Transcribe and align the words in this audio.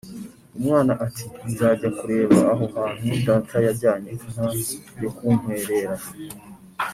Umwana 0.59 0.93
ati: 1.05 1.25
"Nzajya 1.51 1.89
kureba 1.97 2.37
aho 2.51 2.65
hantu 2.75 3.07
data 3.27 3.55
yajyanye 3.65 4.09
inka 4.15 4.45
yo 5.03 5.09
kunkwerera" 5.15 5.95